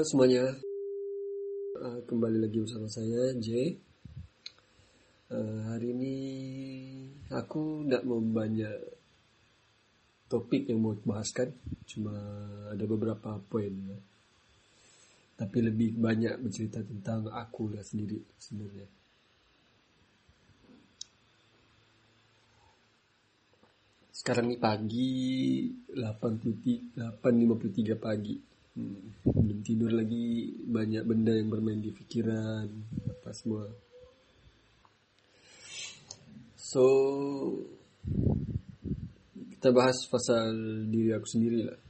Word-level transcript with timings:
Halo 0.00 0.08
semuanya, 0.16 0.48
uh, 1.76 2.00
kembali 2.08 2.40
lagi 2.40 2.56
bersama 2.56 2.88
saya 2.88 3.36
J. 3.36 3.76
Uh, 5.28 5.60
hari 5.68 5.92
ini 5.92 6.16
aku 7.28 7.84
mau 8.08 8.16
banyak 8.16 8.80
topik 10.24 10.72
yang 10.72 10.80
mau 10.80 10.96
bahaskan, 11.04 11.52
cuma 11.84 12.16
ada 12.72 12.80
beberapa 12.88 13.36
poin. 13.44 13.76
Tapi 15.36 15.58
lebih 15.68 16.00
banyak 16.00 16.48
bercerita 16.48 16.80
tentang 16.80 17.28
aku 17.28 17.68
lah 17.68 17.84
sendiri 17.84 18.24
sebenarnya. 18.40 18.88
Sekarang 24.16 24.48
ni 24.48 24.56
pagi 24.56 25.12
8.53 25.92 27.20
8.53 27.20 28.00
pagi. 28.00 28.48
Hmm, 28.80 29.19
belum 29.40 29.60
tidur 29.64 29.90
lagi 29.96 30.52
banyak 30.68 31.02
benda 31.08 31.32
yang 31.32 31.48
bermain 31.48 31.80
di 31.80 31.90
fikiran 31.90 32.68
apa 33.08 33.30
semua. 33.32 33.64
So 36.56 36.84
kita 39.56 39.72
bahas 39.72 40.04
pasal 40.06 40.52
diri 40.88 41.10
aku 41.16 41.26
sendiri 41.26 41.66
lah. 41.66 41.80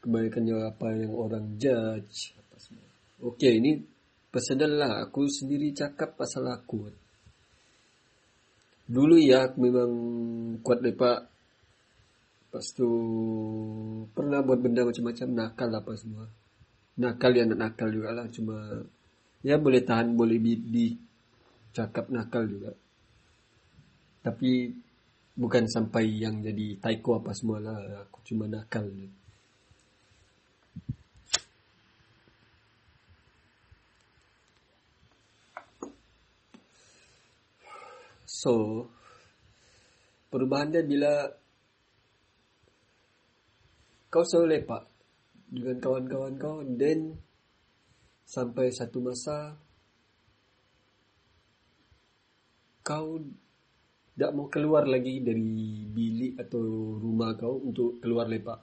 Kebanyakannya 0.00 0.54
apa 0.64 0.86
yang 0.96 1.12
orang 1.12 1.56
judge 1.60 2.36
apa 2.36 2.56
semua. 2.56 2.88
Okay 3.34 3.60
ini 3.60 3.80
personal 4.30 4.72
lah 4.76 4.92
aku 5.04 5.26
sendiri 5.26 5.72
cakap 5.74 6.14
pasal 6.14 6.46
aku. 6.48 6.88
Dulu 8.90 9.16
ya 9.22 9.46
aku 9.46 9.56
memang 9.62 9.92
kuat 10.66 10.82
lepak. 10.82 11.29
Lepas 12.50 12.74
tu 12.74 12.90
pernah 14.10 14.42
buat 14.42 14.58
benda 14.58 14.82
macam-macam 14.82 15.28
nakal 15.38 15.70
apa 15.70 15.92
semua. 15.94 16.26
Nakal 16.98 17.30
ya 17.38 17.46
nak 17.46 17.62
nakal 17.62 17.94
juga 17.94 18.10
lah. 18.10 18.26
Cuma 18.26 18.74
ya 19.46 19.54
boleh 19.54 19.86
tahan 19.86 20.18
boleh 20.18 20.34
di, 20.42 20.58
di 20.58 20.86
cakap 21.70 22.10
nakal 22.10 22.50
juga. 22.50 22.74
Tapi 24.26 24.66
bukan 25.38 25.70
sampai 25.70 26.10
yang 26.10 26.42
jadi 26.42 26.74
taiko 26.82 27.22
apa 27.22 27.30
semua 27.38 27.62
lah. 27.62 28.10
Aku 28.10 28.18
cuma 28.26 28.50
nakal 28.50 28.90
je. 28.98 29.06
So, 38.26 38.90
perubahan 40.34 40.74
dia 40.74 40.82
bila 40.82 41.39
kau 44.10 44.26
selalu 44.26 44.58
lepak 44.58 44.82
dengan 45.50 45.76
kawan-kawan 45.78 46.34
kau 46.34 46.58
then 46.66 47.14
sampai 48.26 48.74
satu 48.74 48.98
masa 48.98 49.54
kau 52.82 53.22
tak 54.18 54.36
mau 54.36 54.52
keluar 54.52 54.84
lagi 54.84 55.24
dari 55.24 55.86
bilik 55.88 56.36
atau 56.36 56.60
rumah 57.00 57.32
kau 57.40 57.56
untuk 57.56 58.02
keluar 58.04 58.28
lepak. 58.28 58.60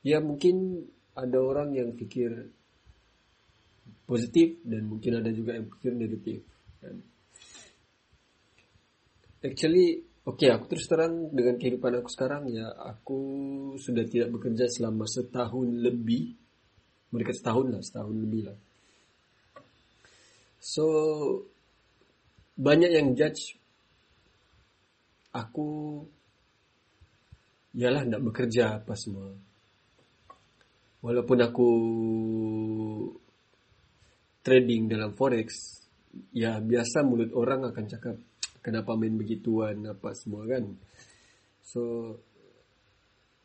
Ya 0.00 0.24
mungkin 0.24 0.88
ada 1.12 1.36
orang 1.36 1.76
yang 1.76 1.92
fikir 1.92 2.48
positif 4.08 4.60
dan 4.64 4.88
mungkin 4.88 5.20
ada 5.20 5.28
juga 5.34 5.60
yang 5.60 5.68
fikir 5.68 5.92
negatif. 5.92 6.38
Kan? 6.80 6.96
Actually, 9.44 10.00
okay, 10.24 10.48
aku 10.52 10.64
terus 10.72 10.88
terang 10.88 11.28
dengan 11.30 11.60
kehidupan 11.60 12.00
aku 12.00 12.08
sekarang 12.08 12.48
ya, 12.48 12.72
aku 12.72 13.18
sudah 13.76 14.04
tidak 14.08 14.32
bekerja 14.32 14.64
selama 14.68 15.04
setahun 15.04 15.68
lebih. 15.68 16.32
Mereka 17.12 17.30
setahun 17.30 17.66
lah, 17.70 17.82
setahun 17.84 18.16
lebih 18.16 18.42
lah. 18.50 18.58
So, 20.58 20.84
banyak 22.56 22.90
yang 22.90 23.12
judge 23.12 23.60
aku 25.34 26.00
ialah 27.74 28.06
nak 28.06 28.22
bekerja 28.22 28.80
apa 28.80 28.94
semua. 28.94 29.34
Walaupun 31.04 31.38
aku 31.44 31.70
trading 34.40 34.88
dalam 34.88 35.12
forex, 35.12 35.48
ya 36.32 36.62
biasa 36.62 37.04
mulut 37.04 37.34
orang 37.36 37.68
akan 37.68 37.84
cakap, 37.90 38.16
kenapa 38.64 38.96
main 38.96 39.12
begituan 39.20 39.84
apa 39.84 40.16
semua 40.16 40.48
kan. 40.48 40.72
So 41.60 42.16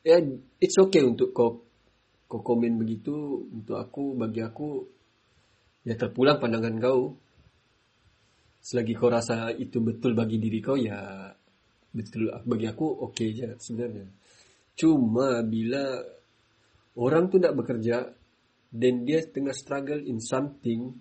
yeah, 0.08 0.24
it's 0.64 0.80
okay 0.80 1.04
untuk 1.04 1.36
kau 1.36 1.68
kau 2.32 2.40
komen 2.40 2.80
begitu. 2.80 3.44
Untuk 3.52 3.76
aku 3.76 4.16
bagi 4.16 4.40
aku 4.40 4.88
ya 5.84 6.00
terpulang 6.00 6.40
pandangan 6.40 6.80
kau. 6.80 7.20
Selagi 8.64 8.96
kau 8.96 9.12
rasa 9.12 9.52
itu 9.52 9.84
betul 9.84 10.16
bagi 10.16 10.40
diri 10.40 10.64
kau 10.64 10.80
ya 10.80 11.28
betul. 11.92 12.32
Bagi 12.48 12.72
aku 12.72 13.04
okay 13.12 13.36
je 13.36 13.60
sebenarnya. 13.60 14.08
Cuma 14.80 15.44
bila 15.44 16.00
orang 16.96 17.28
tu 17.28 17.44
tak 17.44 17.60
bekerja 17.60 18.08
dan 18.72 19.04
dia 19.04 19.20
tengah 19.28 19.52
struggle 19.52 20.00
in 20.00 20.24
something 20.24 20.96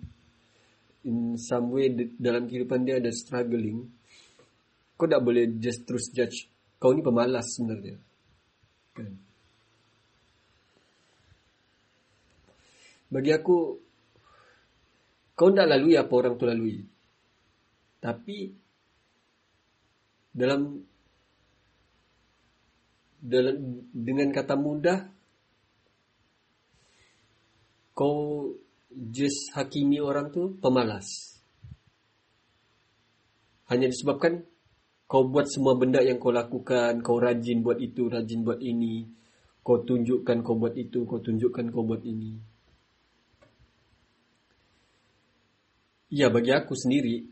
in 1.05 1.39
some 1.39 1.71
way 1.71 1.87
dalam 2.19 2.49
kehidupan 2.49 2.83
dia 2.83 2.99
ada 2.99 3.13
struggling 3.13 3.87
kau 4.99 5.07
tak 5.07 5.23
boleh 5.23 5.47
just 5.63 5.87
terus 5.87 6.11
judge 6.11 6.51
kau 6.75 6.91
ni 6.91 6.99
pemalas 6.99 7.55
sebenarnya. 7.55 7.95
Kan? 8.91 9.15
Bagi 13.07 13.31
aku 13.31 13.57
kau 15.39 15.49
tak 15.55 15.71
lalui 15.71 15.95
apa 15.95 16.11
orang 16.11 16.35
tu 16.35 16.43
lalui. 16.43 16.83
Tapi 18.03 18.37
dalam 20.35 20.83
dalam 23.19 23.55
dengan 23.91 24.31
kata 24.35 24.55
mudah 24.59 24.99
kau 27.95 28.51
just 28.91 29.51
hakimi 29.55 30.03
orang 30.03 30.31
tu 30.31 30.59
pemalas. 30.59 31.07
Hanya 33.67 33.91
disebabkan 33.91 34.47
kau 35.09 35.25
buat 35.25 35.49
semua 35.49 35.73
benda 35.73 36.05
yang 36.05 36.21
kau 36.21 36.29
lakukan, 36.29 37.01
kau 37.01 37.17
rajin 37.17 37.65
buat 37.65 37.81
itu, 37.81 38.05
rajin 38.05 38.45
buat 38.45 38.61
ini. 38.61 39.09
Kau 39.65 39.81
tunjukkan 39.81 40.45
kau 40.45 40.53
buat 40.53 40.77
itu, 40.77 41.01
kau 41.09 41.17
tunjukkan 41.17 41.73
kau 41.73 41.81
buat 41.81 42.05
ini. 42.05 42.37
Ya, 46.13 46.29
bagi 46.29 46.53
aku 46.53 46.77
sendiri, 46.77 47.25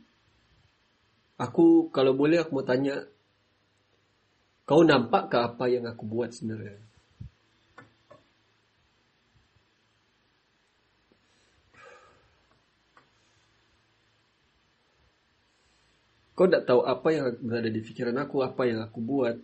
aku 1.38 1.94
kalau 1.94 2.18
boleh 2.18 2.42
aku 2.42 2.62
mau 2.62 2.66
tanya, 2.66 3.06
kau 4.66 4.82
nampak 4.82 5.30
ke 5.30 5.38
apa 5.38 5.66
yang 5.70 5.86
aku 5.86 6.06
buat 6.06 6.34
sebenarnya? 6.34 6.82
Kau 16.38 16.46
tak 16.46 16.70
tahu 16.70 16.86
apa 16.86 17.08
yang 17.10 17.26
berada 17.42 17.66
di 17.66 17.82
fikiran 17.82 18.14
aku, 18.22 18.46
apa 18.46 18.62
yang 18.70 18.86
aku 18.86 19.02
buat. 19.02 19.42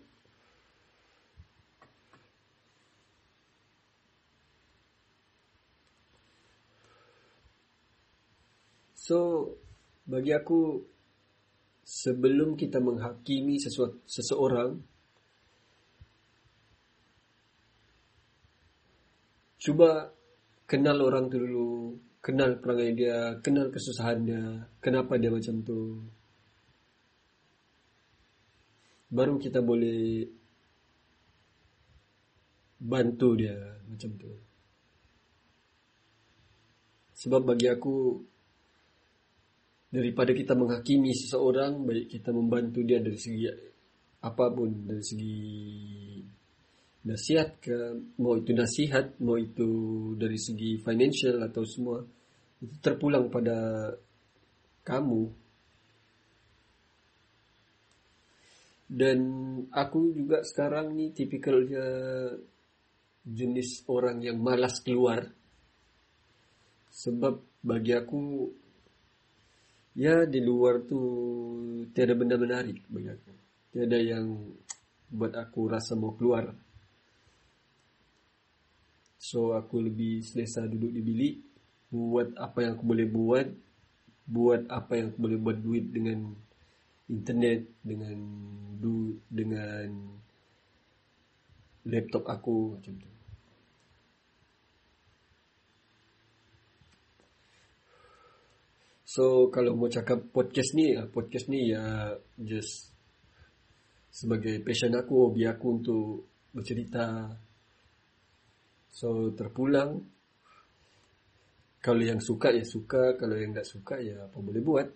So, 8.94 9.50
bagi 10.06 10.38
aku, 10.38 10.86
sebelum 11.82 12.54
kita 12.54 12.78
menghakimi 12.78 13.58
sesuatu, 13.58 13.98
seseorang, 14.06 14.78
cuba 19.58 20.14
kenal 20.70 21.02
orang 21.02 21.26
tu 21.26 21.42
dulu, 21.42 21.98
kenal 22.22 22.62
perangai 22.62 22.94
dia, 22.94 23.42
kenal 23.42 23.74
kesusahannya, 23.74 24.70
kenapa 24.78 25.18
dia 25.18 25.34
macam 25.34 25.58
tu 25.66 26.06
baru 29.14 29.38
kita 29.38 29.62
boleh 29.62 30.26
bantu 32.82 33.38
dia 33.38 33.54
macam 33.86 34.10
tu. 34.18 34.34
Sebab 37.14 37.42
bagi 37.46 37.70
aku 37.70 38.20
daripada 39.94 40.34
kita 40.34 40.58
menghakimi 40.58 41.14
seseorang 41.14 41.86
baik 41.86 42.10
kita 42.10 42.34
membantu 42.34 42.82
dia 42.82 42.98
dari 42.98 43.16
segi 43.22 43.46
apapun 44.26 44.90
dari 44.90 45.06
segi 45.06 45.38
nasihat 47.06 47.62
ke 47.62 47.78
mau 48.18 48.34
itu 48.34 48.58
nasihat 48.58 49.22
mau 49.22 49.38
itu 49.38 49.70
dari 50.18 50.40
segi 50.42 50.82
financial 50.82 51.46
atau 51.46 51.62
semua 51.62 52.02
itu 52.58 52.74
terpulang 52.82 53.30
pada 53.30 53.92
kamu 54.82 55.43
Dan 58.94 59.20
aku 59.74 60.14
juga 60.14 60.46
sekarang 60.46 60.94
ni 60.94 61.10
tipikalnya 61.10 61.82
jenis 63.26 63.82
orang 63.90 64.22
yang 64.22 64.38
malas 64.38 64.78
keluar. 64.86 65.34
Sebab 66.94 67.42
bagi 67.66 67.98
aku 67.98 68.54
ya 69.98 70.30
di 70.30 70.46
luar 70.46 70.86
tu 70.86 71.02
tiada 71.90 72.14
benda 72.14 72.38
menarik 72.38 72.86
bagi 72.86 73.10
aku. 73.10 73.32
Tiada 73.74 73.98
yang 73.98 74.54
buat 75.10 75.34
aku 75.42 75.74
rasa 75.74 75.98
mau 75.98 76.14
keluar. 76.14 76.54
So 79.18 79.58
aku 79.58 79.90
lebih 79.90 80.22
selesa 80.22 80.70
duduk 80.70 80.94
di 80.94 81.02
bilik 81.02 81.36
buat 81.90 82.38
apa 82.38 82.62
yang 82.62 82.78
aku 82.78 82.86
boleh 82.86 83.08
buat, 83.10 83.48
buat 84.30 84.70
apa 84.70 84.92
yang 85.02 85.06
aku 85.10 85.18
boleh 85.18 85.40
buat 85.42 85.58
duit 85.58 85.90
dengan 85.90 86.43
internet, 87.14 87.70
dengan 87.86 88.18
du 88.82 89.22
dengan 89.30 89.88
laptop 91.86 92.26
aku 92.26 92.76
macam 92.76 92.94
tu. 92.98 93.14
So 99.14 99.54
kalau 99.54 99.78
mau 99.78 99.94
cakap 99.94 100.34
podcast 100.34 100.74
ni, 100.74 100.98
ah, 100.98 101.06
podcast 101.06 101.46
ni 101.46 101.70
ya 101.70 102.18
just 102.42 102.90
sebagai 104.10 104.58
passion 104.66 104.98
aku, 104.98 105.30
hobi 105.30 105.46
aku 105.46 105.66
untuk 105.70 106.26
bercerita. 106.50 107.30
So 108.90 109.30
terpulang 109.38 110.02
kalau 111.78 112.02
yang 112.02 112.24
suka 112.24 112.50
ya 112.58 112.66
suka, 112.66 113.14
kalau 113.20 113.38
yang 113.38 113.54
tak 113.54 113.70
suka 113.70 114.02
ya 114.02 114.26
apa 114.26 114.38
boleh 114.42 114.64
buat. 114.66 114.88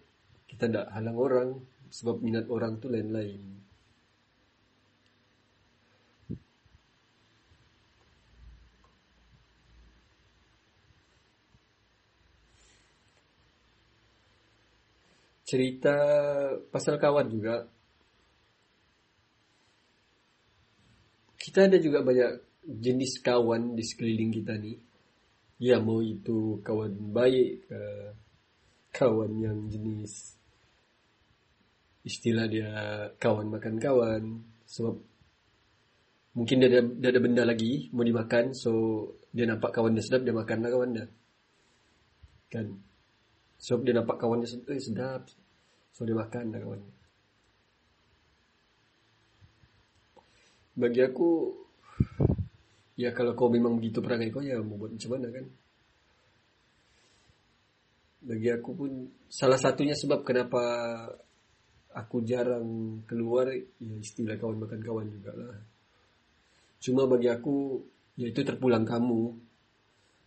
Kita 0.48 0.66
tak 0.66 0.88
halang 0.98 1.18
orang 1.20 1.50
sebab 1.90 2.22
minat 2.24 2.48
orang 2.52 2.80
tu 2.80 2.88
lain-lain. 2.88 3.58
cerita 15.48 15.96
pasal 16.68 17.00
kawan 17.00 17.32
juga. 17.32 17.64
Kita 21.40 21.72
ada 21.72 21.80
juga 21.80 22.04
banyak 22.04 22.44
jenis 22.68 23.24
kawan 23.24 23.72
di 23.72 23.84
sekeliling 23.88 24.32
kita 24.36 24.60
ni. 24.60 24.76
Ya 25.64 25.80
mau 25.80 26.04
itu 26.04 26.60
kawan 26.60 27.16
baik 27.16 27.72
ke 27.72 27.82
kawan 28.92 29.32
yang 29.40 29.58
jenis 29.72 30.37
istilah 32.08 32.48
dia 32.48 32.72
kawan 33.20 33.52
makan 33.52 33.76
kawan 33.84 34.24
sebab 34.64 34.96
mungkin 36.40 36.56
dia 36.64 36.70
ada, 36.72 36.82
dia 36.88 37.10
ada 37.12 37.20
benda 37.20 37.44
lagi 37.44 37.92
mau 37.92 38.08
dimakan 38.08 38.56
so 38.56 38.72
dia 39.36 39.44
nampak 39.44 39.76
kawan 39.76 39.92
dia 39.92 40.04
sedap 40.08 40.24
dia 40.24 40.32
makanlah 40.32 40.72
kawan 40.72 40.92
dia 40.96 41.06
kan 42.48 42.88
sebab 43.58 43.82
dia 43.82 43.94
nampak 43.98 44.22
kawan 44.22 44.46
dia 44.46 44.50
sedap, 44.50 44.70
eh, 44.70 44.82
sedap. 44.82 45.22
So 45.94 46.06
dia 46.06 46.14
makan 46.14 46.54
dah 46.54 46.62
kawan. 46.62 46.82
Bagi 50.78 51.02
aku, 51.02 51.30
ya 53.02 53.10
kalau 53.18 53.34
kau 53.34 53.50
memang 53.50 53.82
begitu 53.82 53.98
perangai 53.98 54.30
kau, 54.30 54.46
ya 54.46 54.62
mau 54.62 54.78
buat 54.78 54.94
macam 54.94 55.10
mana 55.18 55.28
kan? 55.34 55.46
Bagi 58.30 58.50
aku 58.54 58.70
pun, 58.78 58.92
salah 59.26 59.58
satunya 59.58 59.98
sebab 59.98 60.22
kenapa 60.22 60.62
aku 61.98 62.22
jarang 62.22 63.02
keluar, 63.10 63.50
ya 63.82 63.96
istilah 63.98 64.38
kawan 64.38 64.62
makan 64.62 64.82
kawan 64.86 65.08
juga 65.10 65.34
lah. 65.34 65.58
Cuma 66.78 67.10
bagi 67.10 67.26
aku, 67.26 67.82
ya 68.22 68.30
itu 68.30 68.46
terpulang 68.46 68.86
kamu. 68.86 69.22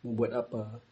Mau 0.02 0.12
buat 0.17 0.34
apa? 0.34 0.82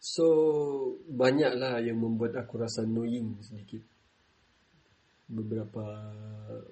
So 0.00 0.26
banyaklah 1.12 1.84
yang 1.84 2.00
membuat 2.00 2.40
aku 2.40 2.56
rasa 2.56 2.88
annoying 2.88 3.36
sedikit 3.44 3.84
beberapa 5.28 5.84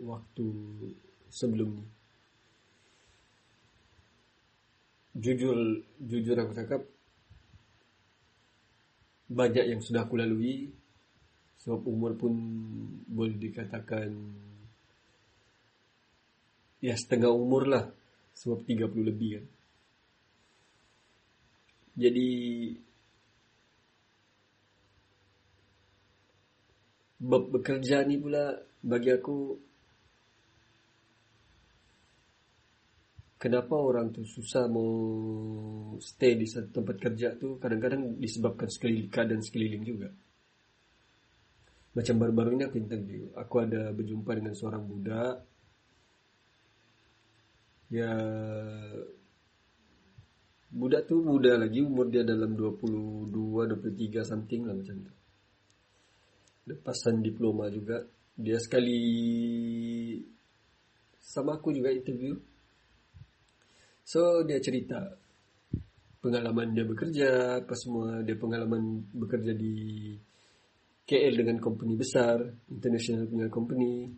waktu 0.00 0.48
sebelum 1.28 1.76
ni. 1.76 1.84
Jujur, 5.14 5.84
jujur 6.02 6.36
aku 6.40 6.56
cakap 6.56 6.82
banyak 9.34 9.74
yang 9.74 9.80
sudah 9.82 10.06
aku 10.06 10.14
lalui 10.14 10.70
sebab 11.58 11.82
umur 11.90 12.14
pun 12.14 12.32
boleh 13.10 13.34
dikatakan 13.34 14.14
ya 16.78 16.94
setengah 16.94 17.32
umur 17.34 17.66
lah 17.66 17.84
sebab 18.36 18.62
30 18.62 19.10
lebih 19.10 19.30
kan. 19.40 19.46
Jadi 21.94 22.28
bekerja 27.24 28.04
ni 28.04 28.20
pula 28.20 28.58
bagi 28.84 29.08
aku 29.14 29.56
kenapa 33.44 33.76
orang 33.76 34.08
tu 34.08 34.24
susah 34.24 34.64
mau 34.72 34.88
stay 36.00 36.32
di 36.32 36.48
satu 36.48 36.80
tempat 36.80 36.96
kerja 36.96 37.36
tu? 37.36 37.60
Kadang-kadang 37.60 38.16
disebabkan 38.16 38.72
sekeliling 38.72 39.12
dan 39.12 39.44
sekeliling 39.44 39.84
juga. 39.84 40.08
Macam 41.92 42.14
baru-baru 42.24 42.56
ini 42.56 42.64
aku 42.64 42.80
interview, 42.80 43.28
aku 43.36 43.54
ada 43.60 43.92
berjumpa 43.92 44.32
dengan 44.32 44.56
seorang 44.56 44.80
budak. 44.88 45.44
Ya 47.92 48.16
budak 50.72 51.04
tu 51.04 51.20
muda 51.20 51.60
lagi. 51.60 51.84
Umur 51.84 52.08
dia 52.08 52.24
dalam 52.24 52.56
22 52.56 53.28
23 53.28 54.24
something 54.24 54.64
lah 54.64 54.72
macam 54.72 54.96
tu. 55.04 55.12
Lepasan 56.72 57.20
diploma 57.20 57.68
juga. 57.68 58.08
Dia 58.34 58.56
sekali 58.56 58.98
sama 61.20 61.60
aku 61.60 61.70
juga 61.70 61.92
interview 61.92 62.34
so 64.04 64.44
dia 64.44 64.60
cerita 64.60 65.00
pengalaman 66.20 66.72
dia 66.76 66.84
bekerja 66.84 67.60
apa 67.64 67.74
semua 67.76 68.20
dia 68.20 68.36
pengalaman 68.36 69.08
bekerja 69.12 69.52
di 69.52 70.14
KL 71.04 71.44
dengan 71.44 71.60
company 71.60 72.00
besar 72.00 72.40
international 72.72 73.28
punya 73.28 73.52
company. 73.52 74.08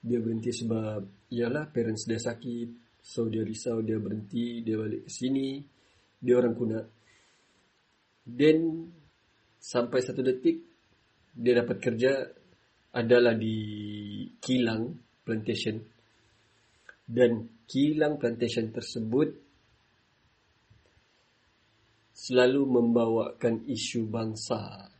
Dia 0.00 0.16
berhenti 0.16 0.48
sebab 0.48 1.28
ialah 1.28 1.68
parents 1.68 2.08
dia 2.08 2.16
sakit. 2.16 3.00
So 3.04 3.28
dia 3.28 3.44
risau 3.44 3.84
dia 3.84 4.00
berhenti 4.00 4.64
dia 4.64 4.80
balik 4.80 5.06
ke 5.06 5.10
sini. 5.12 5.60
Dia 6.16 6.40
orang 6.40 6.56
kuna 6.56 6.80
then 8.24 8.88
sampai 9.60 10.00
satu 10.00 10.24
detik 10.24 10.64
dia 11.36 11.60
dapat 11.60 11.84
kerja 11.84 12.12
adalah 12.96 13.36
di 13.36 13.56
kilang 14.40 14.96
plantation 15.20 15.84
dan 17.06 17.46
kilang 17.70 18.18
plantation 18.18 18.74
tersebut 18.74 19.30
selalu 22.10 22.62
membawakan 22.66 23.62
isu 23.70 24.10
bangsa 24.10 24.90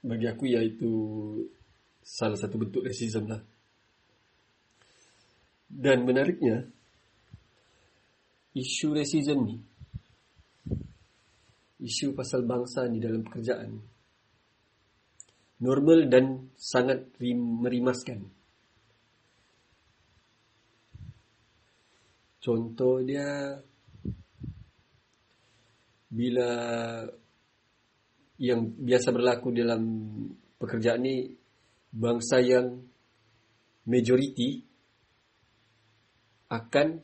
bagi 0.00 0.24
aku 0.24 0.48
iaitu 0.48 0.92
salah 2.00 2.40
satu 2.40 2.56
bentuk 2.56 2.80
rasism 2.80 3.28
lah 3.28 3.44
dan 5.68 6.08
menariknya 6.08 6.64
isu 8.56 8.96
rasism 8.96 9.38
ni 9.44 9.56
isu 11.84 12.16
pasal 12.16 12.48
bangsa 12.48 12.88
di 12.88 12.96
dalam 12.96 13.20
pekerjaan 13.20 14.00
normal 15.60 16.08
dan 16.08 16.50
sangat 16.56 17.12
merimaskan. 17.20 18.39
Contoh 22.40 23.04
dia 23.04 23.60
bila 26.10 26.50
yang 28.40 28.72
biasa 28.80 29.12
berlaku 29.12 29.52
dalam 29.52 29.82
pekerjaan 30.56 31.04
ni 31.04 31.36
bangsa 31.92 32.40
yang 32.40 32.80
majoriti 33.84 34.64
akan 36.48 36.98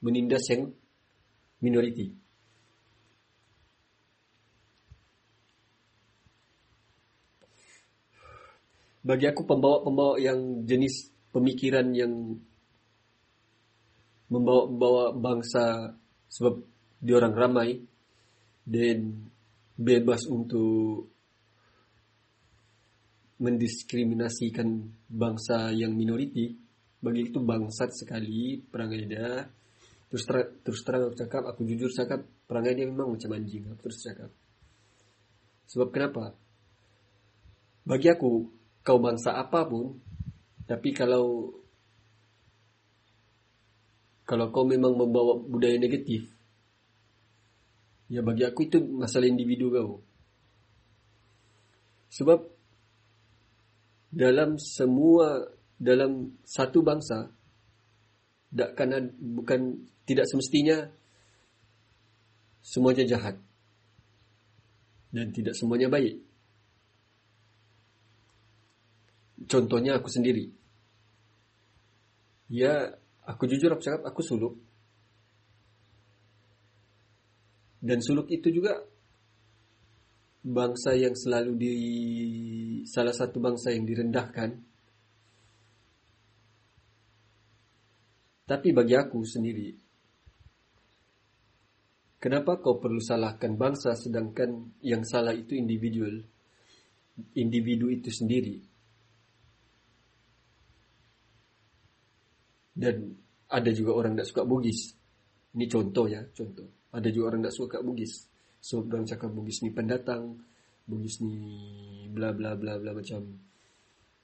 menindas 0.00 0.46
yang 0.48 0.70
minoriti. 1.60 2.22
bagi 9.02 9.26
aku 9.26 9.42
pembawa-pembawa 9.42 10.14
yang 10.22 10.62
jenis 10.62 11.10
pemikiran 11.34 11.90
yang 11.90 12.38
membawa-bawa 14.32 15.12
bangsa 15.12 15.92
sebab 16.32 16.64
dia 17.04 17.20
orang 17.20 17.34
ramai. 17.36 17.70
Dan 18.62 19.28
bebas 19.74 20.24
untuk 20.30 21.10
mendiskriminasikan 23.42 24.68
bangsa 25.10 25.74
yang 25.74 25.92
minoriti. 25.92 26.54
Bagi 27.02 27.28
itu 27.28 27.42
bangsat 27.42 27.90
sekali 27.92 28.62
perangai 28.62 29.02
dia. 29.04 29.42
Terus 30.06 30.22
ter, 30.28 30.36
terus 30.62 30.80
terang 30.86 31.10
aku 31.10 31.16
cakap 31.18 31.42
aku 31.50 31.60
jujur 31.66 31.90
cakap 31.90 32.22
perangai 32.46 32.78
dia 32.78 32.86
memang 32.86 33.16
macam 33.16 33.32
anjing 33.34 33.66
aku 33.66 33.90
terus 33.90 33.98
cakap. 34.04 34.30
Sebab 35.66 35.88
kenapa? 35.90 36.36
Bagi 37.82 38.12
aku 38.12 38.46
kau 38.84 38.98
bangsa 39.02 39.34
apa 39.34 39.66
pun 39.66 39.98
tapi 40.68 40.94
kalau 40.94 41.50
kalau 44.32 44.48
kau 44.48 44.64
memang 44.64 44.96
membawa 44.96 45.36
budaya 45.36 45.76
negatif 45.76 46.24
ya 48.08 48.24
bagi 48.24 48.48
aku 48.48 48.64
itu 48.64 48.80
masalah 48.80 49.28
individu 49.28 49.68
kau 49.68 50.00
sebab 52.08 52.40
dalam 54.08 54.56
semua 54.56 55.52
dalam 55.76 56.40
satu 56.48 56.80
bangsa 56.80 57.28
tak 58.52 58.72
kan 58.72 59.12
bukan 59.20 59.84
tidak 60.08 60.24
semestinya 60.28 60.88
semuanya 62.64 63.04
jahat 63.04 63.36
dan 65.12 65.28
tidak 65.28 65.52
semuanya 65.52 65.92
baik. 65.92 66.24
Contohnya 69.44 70.00
aku 70.00 70.08
sendiri. 70.08 70.48
Ya, 72.48 72.96
aku 73.26 73.46
jujur 73.46 73.74
aku 73.74 73.82
cakap 73.82 74.02
aku 74.06 74.20
suluk. 74.22 74.54
Dan 77.82 77.98
suluk 77.98 78.30
itu 78.30 78.46
juga 78.54 78.78
bangsa 80.42 80.94
yang 80.94 81.14
selalu 81.14 81.52
di 81.58 81.74
salah 82.86 83.14
satu 83.14 83.38
bangsa 83.38 83.74
yang 83.74 83.86
direndahkan. 83.86 84.50
Tapi 88.42 88.68
bagi 88.74 88.94
aku 88.98 89.22
sendiri, 89.22 89.70
kenapa 92.18 92.58
kau 92.58 92.78
perlu 92.78 93.00
salahkan 93.00 93.54
bangsa 93.54 93.94
sedangkan 93.98 94.78
yang 94.82 95.06
salah 95.06 95.32
itu 95.32 95.54
individual, 95.58 96.22
individu 97.38 97.88
itu 97.88 98.10
sendiri? 98.10 98.71
Dan 102.72 103.12
ada 103.52 103.70
juga 103.70 103.92
orang 104.00 104.16
tak 104.16 104.26
suka 104.32 104.42
Bugis. 104.48 104.96
Ini 105.52 105.68
contoh 105.68 106.08
ya, 106.08 106.24
contoh. 106.32 106.88
Ada 106.92 107.08
juga 107.12 107.36
orang 107.36 107.44
tak 107.44 107.54
suka 107.54 107.78
Bugis. 107.84 108.24
So 108.62 108.80
orang 108.80 109.04
cakap 109.04 109.28
Bugis 109.28 109.60
ni 109.60 109.70
pendatang, 109.72 110.40
Bugis 110.88 111.20
ni 111.20 111.36
bla 112.08 112.32
bla 112.32 112.56
bla 112.56 112.80
bla 112.80 112.96
macam 112.96 113.20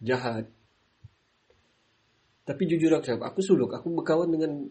jahat. 0.00 0.48
Tapi 2.48 2.62
jujur 2.64 2.96
aku 2.96 3.04
cakap, 3.04 3.22
aku 3.28 3.40
suluk, 3.44 3.68
aku 3.76 3.92
berkawan 3.92 4.32
dengan 4.32 4.64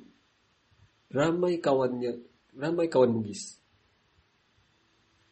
ramai 1.13 1.61
kawannya, 1.61 2.17
ramai 2.57 2.89
kawan 2.89 3.13
Bugis. 3.13 3.61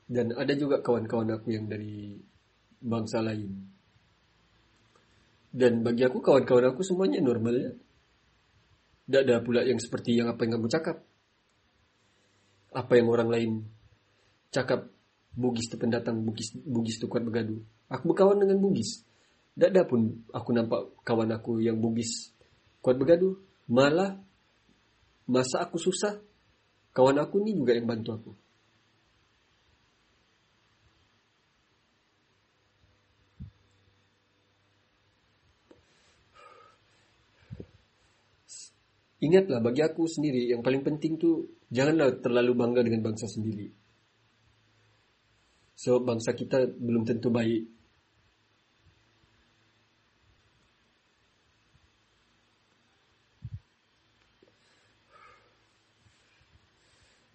Dan 0.06 0.38
ada 0.38 0.54
juga 0.54 0.86
kawan-kawan 0.86 1.34
aku 1.34 1.50
yang 1.50 1.66
dari 1.66 2.14
bangsa 2.78 3.26
lain. 3.26 3.50
Dan 5.50 5.82
bagi 5.82 6.06
aku 6.06 6.22
kawan-kawan 6.22 6.70
aku 6.70 6.86
semuanya 6.86 7.18
normal 7.18 7.56
ya. 7.58 7.72
Tak 9.06 9.22
ada 9.22 9.38
pula 9.42 9.62
yang 9.62 9.78
seperti 9.78 10.18
yang 10.18 10.34
apa 10.34 10.42
yang 10.46 10.58
kamu 10.58 10.68
cakap. 10.70 10.98
Apa 12.74 12.94
yang 12.98 13.08
orang 13.08 13.30
lain 13.30 13.52
cakap 14.50 14.90
Bugis 15.36 15.68
tu 15.68 15.76
pendatang 15.76 16.24
Bugis 16.24 16.56
Bugis 16.64 16.96
tu 16.98 17.12
kuat 17.12 17.22
bergaduh. 17.22 17.60
Aku 17.92 18.12
berkawan 18.12 18.40
dengan 18.40 18.58
Bugis. 18.58 19.04
Tak 19.56 19.72
ada 19.72 19.84
pun 19.84 20.26
aku 20.32 20.50
nampak 20.56 20.82
kawan 21.04 21.32
aku 21.36 21.60
yang 21.60 21.78
Bugis 21.78 22.32
kuat 22.80 22.96
bergaduh. 22.96 23.36
Malah 23.68 24.22
masa 25.26 25.66
aku 25.66 25.82
susah, 25.82 26.22
kawan 26.94 27.18
aku 27.18 27.42
ni 27.42 27.58
juga 27.58 27.74
yang 27.74 27.90
bantu 27.90 28.10
aku. 28.14 28.32
Ingatlah 39.26 39.58
bagi 39.58 39.82
aku 39.82 40.06
sendiri 40.06 40.54
yang 40.54 40.62
paling 40.62 40.86
penting 40.86 41.18
tu 41.18 41.50
janganlah 41.74 42.22
terlalu 42.22 42.54
bangga 42.54 42.86
dengan 42.86 43.10
bangsa 43.10 43.26
sendiri. 43.26 43.74
So 45.74 45.98
bangsa 45.98 46.38
kita 46.38 46.70
belum 46.78 47.10
tentu 47.10 47.34
baik. 47.34 47.66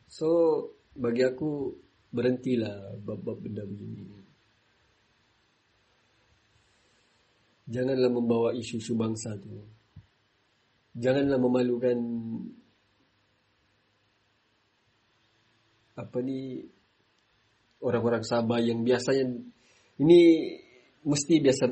So 0.07 0.29
bagi 0.95 1.27
aku 1.27 1.75
berhentilah 2.15 3.03
bab-bab 3.03 3.43
benda 3.43 3.67
begini. 3.67 4.07
Janganlah 7.67 8.11
membawa 8.15 8.55
isu-isu 8.55 8.95
bangsa 8.95 9.35
tu. 9.43 9.80
Janganlah 10.97 11.39
memalukan 11.39 11.99
apa 15.95 16.19
ni 16.25 16.65
orang-orang 17.85 18.25
Sabah 18.25 18.59
yang 18.59 18.83
biasanya 18.83 19.31
ini 20.01 20.21
mesti 21.05 21.35
biasa 21.39 21.65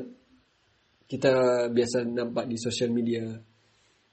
kita 1.09 1.31
biasa 1.73 2.05
nampak 2.05 2.45
di 2.45 2.57
sosial 2.61 2.93
media 2.93 3.25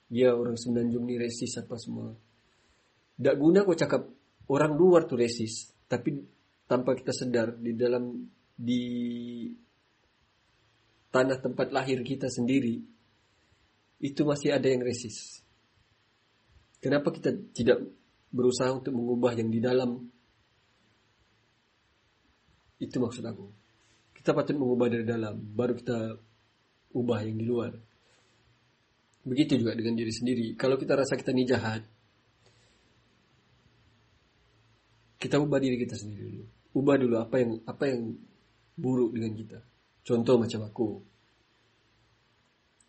dia 0.06 0.32
orang 0.32 0.56
semenanjung 0.56 1.04
ni 1.04 1.18
resis 1.18 1.58
apa 1.58 1.74
semua. 1.76 2.14
Tak 3.16 3.36
guna 3.36 3.66
kau 3.66 3.74
cakap 3.74 4.06
orang 4.46 4.72
luar 4.78 5.04
tu 5.04 5.18
resis, 5.18 5.74
tapi 5.90 6.22
tanpa 6.70 6.94
kita 6.94 7.10
sedar 7.10 7.58
di 7.58 7.74
dalam 7.74 8.24
di 8.56 8.82
tanah 11.10 11.38
tempat 11.42 11.68
lahir 11.74 12.00
kita 12.06 12.30
sendiri 12.30 12.95
itu 14.00 14.22
masih 14.22 14.52
ada 14.52 14.68
yang 14.68 14.84
resis. 14.84 15.40
Kenapa 16.80 17.08
kita 17.10 17.32
tidak 17.56 17.80
berusaha 18.30 18.68
untuk 18.74 18.92
mengubah 18.92 19.32
yang 19.32 19.48
di 19.48 19.60
dalam 19.62 20.04
itu 22.76 22.96
maksud 23.00 23.24
aku. 23.24 23.46
Kita 24.12 24.36
patut 24.36 24.56
mengubah 24.58 24.92
dari 24.92 25.04
dalam, 25.08 25.40
baru 25.40 25.72
kita 25.72 25.98
ubah 26.92 27.20
yang 27.24 27.36
di 27.40 27.46
luar. 27.48 27.72
Begitu 29.26 29.58
juga 29.64 29.72
dengan 29.72 29.96
diri 29.96 30.12
sendiri. 30.12 30.46
Kalau 30.54 30.76
kita 30.76 30.92
rasa 30.94 31.16
kita 31.16 31.32
ni 31.32 31.48
jahat, 31.48 31.82
kita 35.16 35.40
ubah 35.40 35.58
diri 35.58 35.80
kita 35.80 35.96
sendiri 35.96 36.22
dulu. 36.30 36.44
Ubah 36.76 36.96
dulu 37.00 37.16
apa 37.16 37.36
yang 37.40 37.50
apa 37.64 37.84
yang 37.88 38.12
buruk 38.76 39.16
dengan 39.16 39.32
kita. 39.32 39.58
Contoh 40.04 40.36
macam 40.36 40.60
aku. 40.68 40.88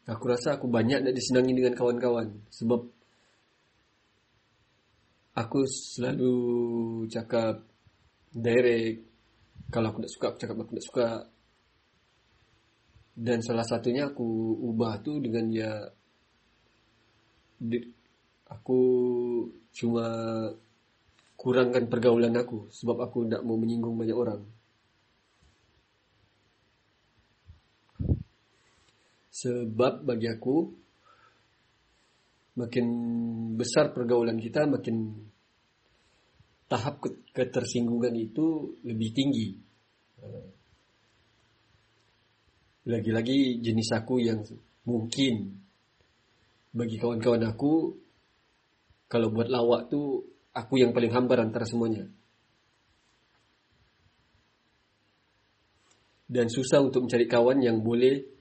Aku 0.07 0.23
rasa 0.31 0.55
aku 0.55 0.71
banyak 0.71 1.03
nak 1.03 1.11
disenangi 1.11 1.51
dengan 1.51 1.75
kawan-kawan. 1.75 2.31
Sebab 2.47 2.81
aku 5.35 5.59
selalu 5.67 6.35
cakap 7.11 7.59
direct 8.31 9.03
kalau 9.67 9.91
aku 9.91 10.07
tak 10.07 10.11
suka 10.15 10.25
aku 10.31 10.39
cakap 10.39 10.57
aku 10.63 10.73
tak 10.79 10.87
suka. 10.87 11.07
Dan 13.17 13.43
salah 13.43 13.67
satunya 13.67 14.07
aku 14.07 14.23
ubah 14.63 15.03
tu 15.03 15.19
dengan 15.19 15.49
dia 15.51 15.71
aku 18.47 18.79
cuma 19.75 20.07
kurangkan 21.35 21.89
pergaulan 21.89 22.33
aku 22.37 22.69
sebab 22.71 23.09
aku 23.09 23.27
tak 23.27 23.41
mau 23.43 23.57
menyinggung 23.59 23.97
banyak 23.97 24.17
orang 24.17 24.41
sebab 29.37 30.01
bagi 30.01 30.25
aku 30.33 30.55
makin 32.57 32.87
besar 33.53 33.93
pergaulan 33.93 34.41
kita 34.41 34.65
makin 34.65 35.13
tahap 36.65 37.05
ketersinggungan 37.37 38.17
itu 38.17 38.73
lebih 38.81 39.13
tinggi. 39.13 39.47
Lagi-lagi 42.89 43.61
jenis 43.61 43.93
aku 43.93 44.25
yang 44.25 44.41
mungkin 44.89 45.53
bagi 46.73 46.97
kawan-kawan 46.97 47.45
aku 47.45 47.93
kalau 49.05 49.29
buat 49.29 49.53
lawak 49.53 49.93
tu 49.93 50.25
aku 50.49 50.73
yang 50.81 50.97
paling 50.97 51.13
hambar 51.13 51.45
antara 51.45 51.69
semuanya. 51.69 52.09
Dan 56.27 56.51
susah 56.51 56.83
untuk 56.83 57.07
mencari 57.07 57.23
kawan 57.29 57.63
yang 57.63 57.79
boleh 57.79 58.36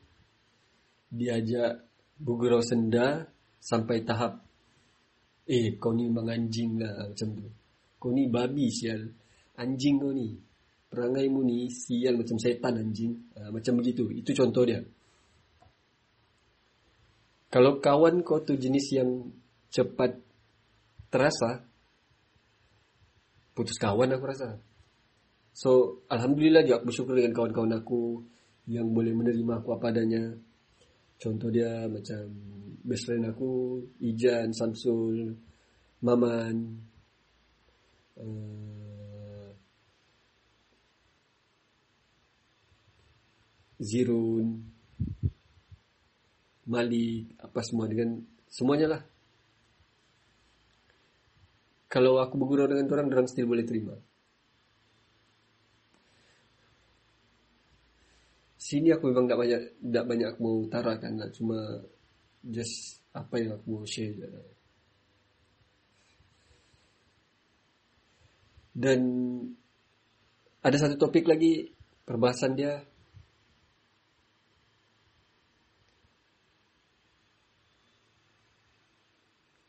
diajak 1.17 1.83
bergurau 2.21 2.61
senda 2.61 3.25
sampai 3.59 4.05
tahap 4.05 4.47
eh 5.47 5.79
kau 5.79 5.95
ni 5.95 6.11
memang 6.11 6.27
anjing 6.27 6.83
lah 6.83 7.07
macam 7.07 7.29
tu. 7.39 7.47
Kau 8.03 8.11
ni 8.11 8.27
babi 8.27 8.67
sial. 8.69 9.07
Anjing 9.57 10.03
kau 10.03 10.11
ni. 10.11 10.35
Perangaimu 10.91 11.41
ni 11.47 11.71
sial 11.71 12.19
macam 12.19 12.37
setan 12.37 12.83
anjing. 12.83 13.15
Uh, 13.39 13.51
macam 13.55 13.79
begitu. 13.79 14.11
Itu 14.11 14.35
contoh 14.35 14.67
dia. 14.67 14.83
Kalau 17.47 17.79
kawan 17.79 18.27
kau 18.27 18.43
tu 18.43 18.59
jenis 18.59 18.87
yang 18.91 19.31
cepat 19.71 20.19
terasa, 21.09 21.63
putus 23.55 23.79
kawan 23.79 24.13
aku 24.13 24.27
rasa. 24.27 24.59
So, 25.57 26.03
Alhamdulillah 26.13 26.67
juga 26.69 26.83
aku 26.83 26.93
bersyukur 26.93 27.17
dengan 27.17 27.33
kawan-kawan 27.33 27.81
aku 27.81 28.21
yang 28.69 28.93
boleh 28.93 29.15
menerima 29.15 29.63
aku 29.63 29.79
apa 29.79 29.95
adanya. 29.95 30.37
Contoh 31.17 31.49
dia 31.49 31.89
macam 31.89 32.29
best 32.85 33.09
friend 33.09 33.27
aku, 33.27 33.83
Ijan, 34.05 34.53
Samsul, 34.53 35.33
Maman, 36.05 36.57
uh, 38.21 39.51
Zirun, 43.81 44.61
Malik, 46.67 47.33
apa 47.41 47.61
semua 47.65 47.89
dengan 47.89 48.21
semuanya 48.49 48.99
lah. 48.99 49.03
Kalau 51.87 52.21
aku 52.21 52.35
bergurau 52.37 52.69
dengan 52.69 52.93
orang, 52.93 53.09
orang 53.09 53.29
still 53.31 53.49
boleh 53.49 53.65
terima. 53.65 53.95
Sini 58.67 58.91
aku 58.91 59.15
memang 59.15 59.31
tak 59.31 59.39
banyak 59.39 59.63
tak 59.95 60.05
banyak 60.11 60.27
aku 60.35 60.41
mau 60.43 60.57
utarakan 60.67 61.23
lah. 61.23 61.31
Cuma 61.31 61.59
just 62.43 62.99
apa 63.15 63.39
yang 63.39 63.55
aku 63.55 63.67
mau 63.71 63.87
share 63.87 64.11
je 64.11 64.27
lah. 64.27 64.47
Dan 68.75 69.01
ada 70.67 70.77
satu 70.83 70.99
topik 70.99 71.31
lagi 71.31 71.71
perbahasan 72.03 72.59
dia 72.59 72.83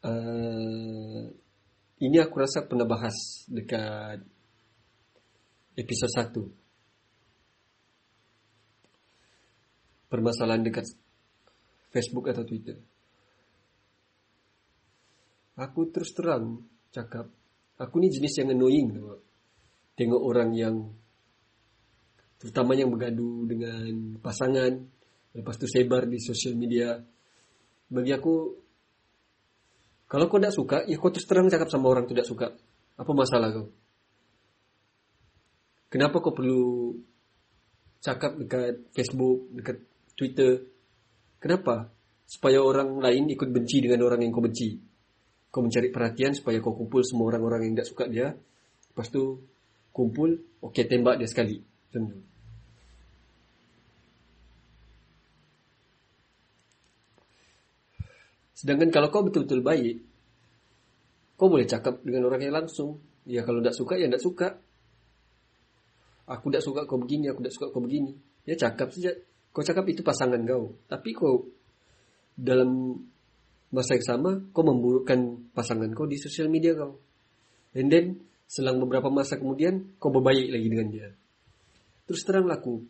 uh, 0.02 1.22
ini 2.02 2.18
aku 2.18 2.36
rasa 2.42 2.66
pernah 2.66 2.90
bahas 2.90 3.46
dekat 3.46 4.26
episod 5.78 6.10
1 6.10 6.67
permasalahan 10.08 10.64
dekat 10.64 10.88
Facebook 11.92 12.32
atau 12.32 12.44
Twitter 12.48 12.80
aku 15.58 15.90
terus 15.90 16.12
terang 16.16 16.64
cakap 16.92 17.28
Aku 17.78 18.02
ni 18.02 18.10
jenis 18.10 18.42
yang 18.42 18.50
annoying 18.58 18.90
tu. 18.90 19.06
Tengok 19.98 20.22
orang 20.22 20.50
yang 20.54 20.76
terutama 22.38 22.78
yang 22.78 22.94
bergaduh 22.94 23.50
dengan 23.50 24.18
pasangan 24.22 24.78
lepas 25.34 25.56
tu 25.58 25.70
sebar 25.70 26.10
di 26.10 26.18
sosial 26.18 26.58
media. 26.58 26.98
Bagi 27.90 28.12
aku 28.14 28.34
kalau 30.08 30.26
kau 30.32 30.40
tak 30.40 30.56
suka, 30.56 30.78
ya 30.88 30.96
kau 30.98 31.12
terus 31.12 31.28
terang 31.28 31.52
cakap 31.52 31.70
sama 31.70 31.92
orang 31.94 32.10
tu 32.10 32.18
tak 32.18 32.26
suka. 32.26 32.50
Apa 32.98 33.12
masalah 33.14 33.54
kau? 33.54 33.68
Kenapa 35.94 36.18
kau 36.18 36.34
perlu 36.34 36.98
cakap 38.02 38.42
dekat 38.42 38.90
Facebook, 38.96 39.54
dekat 39.54 39.78
Twitter? 40.18 40.66
Kenapa? 41.38 41.94
Supaya 42.26 42.60
orang 42.60 42.98
lain 42.98 43.30
ikut 43.30 43.48
benci 43.54 43.86
dengan 43.86 44.04
orang 44.04 44.26
yang 44.26 44.34
kau 44.34 44.42
benci 44.42 44.88
kau 45.58 45.66
mencari 45.66 45.90
perhatian 45.90 46.38
supaya 46.38 46.62
kau 46.62 46.78
kumpul 46.78 47.02
semua 47.02 47.34
orang-orang 47.34 47.66
yang 47.66 47.82
tak 47.82 47.90
suka 47.90 48.06
dia. 48.06 48.36
Lepas 48.94 49.10
tu 49.10 49.42
kumpul, 49.90 50.38
okey 50.62 50.86
tembak 50.86 51.18
dia 51.18 51.26
sekali. 51.26 51.58
Macam 51.58 52.14
tu. 52.14 52.20
Sedangkan 58.58 58.90
kalau 58.94 59.10
kau 59.10 59.26
betul-betul 59.26 59.66
baik, 59.66 59.96
kau 61.42 61.50
boleh 61.50 61.66
cakap 61.66 62.02
dengan 62.06 62.30
orang 62.30 62.42
yang 62.46 62.54
langsung. 62.54 63.02
Ya 63.26 63.42
kalau 63.42 63.58
tak 63.66 63.74
suka, 63.74 63.98
ya 63.98 64.06
tak 64.14 64.22
suka. 64.22 64.62
Aku 66.30 66.54
tak 66.54 66.62
suka 66.62 66.86
kau 66.86 67.02
begini, 67.02 67.34
aku 67.34 67.42
tak 67.42 67.54
suka 67.58 67.74
kau 67.74 67.82
begini. 67.82 68.14
Ya 68.46 68.54
cakap 68.54 68.94
saja. 68.94 69.18
Kau 69.58 69.66
cakap 69.66 69.90
itu 69.90 70.06
pasangan 70.06 70.38
kau. 70.46 70.78
Tapi 70.86 71.18
kau 71.18 71.50
dalam 72.38 72.94
masa 73.74 73.98
yang 73.98 74.06
sama 74.06 74.38
kau 74.54 74.62
memburukkan 74.62 75.50
pasangan 75.50 75.90
kau 75.98 76.06
di 76.06 76.22
sosial 76.22 76.46
media 76.46 76.78
kau. 76.78 77.02
And 77.74 77.90
then 77.90 78.22
selang 78.46 78.78
beberapa 78.78 79.10
masa 79.10 79.42
kemudian 79.42 79.98
kau 79.98 80.14
berbaik 80.14 80.54
lagi 80.54 80.68
dengan 80.70 80.94
dia. 80.94 81.10
Terus 82.06 82.22
terang 82.22 82.46
laku. 82.46 82.86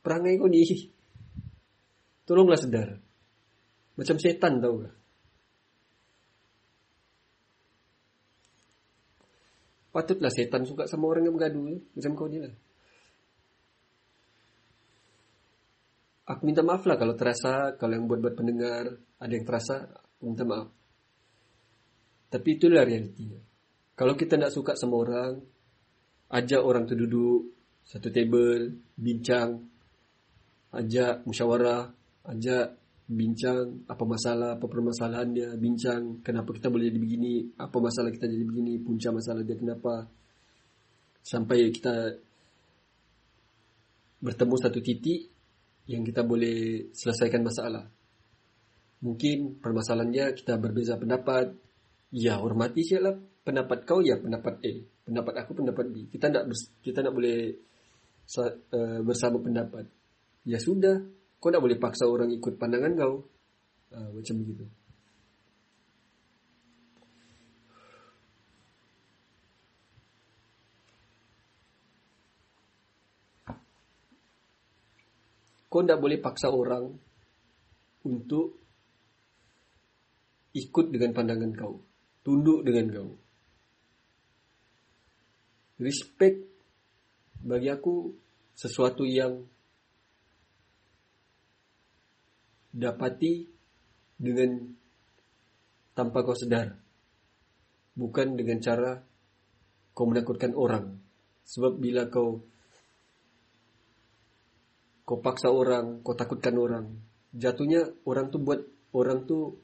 Perangai 0.00 0.40
kau 0.40 0.48
ni 0.48 0.64
tolonglah 2.24 2.56
sedar. 2.56 2.96
Macam 4.00 4.16
setan 4.16 4.56
tau 4.64 4.88
gak. 4.88 4.96
Patutlah 9.92 10.32
setan 10.32 10.64
suka 10.64 10.88
sama 10.88 11.12
orang 11.12 11.28
yang 11.28 11.36
bergaduh. 11.36 11.76
Macam 11.92 12.12
kau 12.16 12.24
ni 12.24 12.40
lah. 12.40 12.56
Aku 16.24 16.42
minta 16.48 16.64
maaf 16.64 16.84
lah 16.88 16.96
kalau 16.96 17.14
terasa 17.16 17.76
kalau 17.76 17.92
yang 17.96 18.08
buat-buat 18.08 18.34
pendengar 18.36 18.84
ada 19.20 19.32
yang 19.32 19.44
terasa 19.44 19.84
aku 19.88 20.22
minta 20.28 20.44
maaf. 20.48 20.68
Tapi 22.32 22.48
itulah 22.56 22.82
realitinya 22.82 23.40
kalau 23.94 24.18
kita 24.18 24.34
tidak 24.34 24.52
suka 24.52 24.72
sama 24.74 24.98
orang 24.98 25.32
ajak 26.34 26.60
orang 26.64 26.88
tu 26.88 26.98
duduk 26.98 27.54
satu 27.84 28.08
table 28.10 28.74
bincang 28.96 29.60
ajak 30.74 31.22
musyawarah 31.28 31.92
ajak 32.26 32.74
bincang 33.04 33.84
apa 33.84 34.04
masalah 34.08 34.56
apa 34.56 34.64
permasalahan 34.64 35.28
dia 35.36 35.50
bincang 35.60 36.24
kenapa 36.24 36.56
kita 36.56 36.72
boleh 36.72 36.88
jadi 36.88 36.96
begini 36.98 37.34
apa 37.60 37.76
masalah 37.76 38.08
kita 38.08 38.24
jadi 38.24 38.44
begini 38.48 38.80
punca 38.80 39.12
masalah 39.12 39.44
dia 39.44 39.56
kenapa. 39.60 40.08
Sampai 41.24 41.72
kita 41.72 42.20
bertemu 44.20 44.54
satu 44.60 44.80
titik 44.80 45.33
yang 45.84 46.02
kita 46.04 46.24
boleh 46.24 46.90
selesaikan 46.96 47.44
masalah. 47.44 47.84
Mungkin 49.04 49.60
permasalahannya 49.60 50.32
kita 50.32 50.56
berbeza 50.56 50.96
pendapat. 50.96 51.52
Ya, 52.14 52.40
hormati 52.40 52.86
sialah 52.86 53.18
pendapat 53.44 53.84
kau 53.84 54.00
ya 54.00 54.16
pendapat 54.16 54.64
A. 54.64 54.72
Pendapat 55.04 55.34
aku 55.44 55.52
pendapat 55.60 55.84
B. 55.92 56.08
Kita 56.08 56.32
tak 56.32 56.48
kita 56.80 57.04
tak 57.04 57.12
boleh 57.12 57.52
uh, 58.40 59.00
bersama 59.04 59.36
pendapat. 59.44 59.84
Ya 60.48 60.56
sudah, 60.56 61.04
kau 61.36 61.52
tak 61.52 61.60
boleh 61.60 61.76
paksa 61.76 62.08
orang 62.08 62.32
ikut 62.32 62.56
pandangan 62.56 62.92
kau. 62.96 63.14
Uh, 63.92 64.08
macam 64.16 64.34
begitu. 64.40 64.64
Kau 75.74 75.82
tidak 75.82 75.98
boleh 75.98 76.22
paksa 76.22 76.54
orang 76.54 76.86
untuk 78.06 78.62
ikut 80.54 80.86
dengan 80.94 81.10
pandangan 81.10 81.50
kau. 81.50 81.82
Tunduk 82.22 82.62
dengan 82.62 82.94
kau. 82.94 83.10
Respect 85.82 86.46
bagi 87.42 87.74
aku 87.74 88.14
sesuatu 88.54 89.02
yang 89.02 89.42
dapati 92.70 93.42
dengan 94.14 94.70
tanpa 95.90 96.22
kau 96.22 96.38
sedar. 96.38 96.70
Bukan 97.98 98.38
dengan 98.38 98.62
cara 98.62 99.02
kau 99.90 100.06
menakutkan 100.06 100.54
orang. 100.54 101.02
Sebab 101.42 101.82
bila 101.82 102.06
kau 102.06 102.53
kau 105.04 105.20
paksa 105.20 105.52
orang, 105.52 106.00
kau 106.00 106.16
takutkan 106.16 106.56
orang. 106.56 106.96
Jatuhnya 107.36 107.92
orang 108.08 108.32
tu 108.32 108.40
buat 108.40 108.60
orang 108.96 109.28
tu 109.28 109.60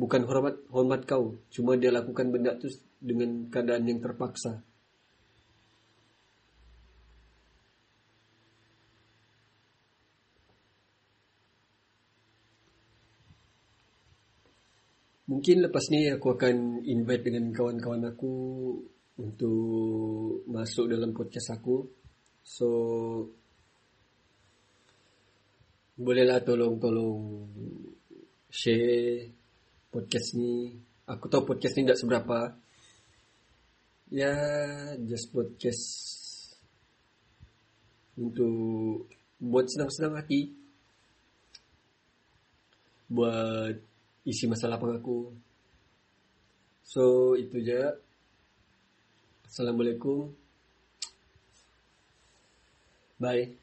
bukan 0.00 0.24
hormat 0.24 0.56
hormat 0.72 1.04
kau, 1.04 1.36
cuma 1.52 1.76
dia 1.76 1.92
lakukan 1.92 2.32
benda 2.32 2.56
tu 2.56 2.72
dengan 2.98 3.52
keadaan 3.52 3.84
yang 3.84 4.00
terpaksa. 4.00 4.64
Mungkin 15.32 15.64
lepas 15.64 15.88
ni 15.88 16.12
aku 16.12 16.36
akan 16.36 16.84
invite 16.84 17.24
dengan 17.24 17.56
kawan-kawan 17.56 18.04
aku 18.04 18.32
untuk 19.16 20.44
masuk 20.44 20.92
dalam 20.92 21.16
podcast 21.16 21.56
aku. 21.56 21.88
So 22.44 22.68
bolehlah 25.96 26.40
tolong-tolong 26.40 27.48
share 28.48 29.28
podcast 29.92 30.36
ni. 30.36 30.72
Aku 31.08 31.28
tahu 31.28 31.44
podcast 31.44 31.74
ni 31.76 31.88
tak 31.88 32.00
seberapa. 32.00 32.56
ya 34.12 34.32
just 35.08 35.32
podcast 35.32 35.84
untuk 38.16 39.08
buat 39.40 39.68
senang-senang 39.68 40.20
hati. 40.20 40.52
Buat 43.08 43.76
isi 44.24 44.48
masalah 44.48 44.80
pengaku 44.80 45.32
so 46.92 47.32
itu 47.40 47.56
je. 47.64 47.82
Assalamualaikum. 49.48 50.32
Bye 53.16 53.61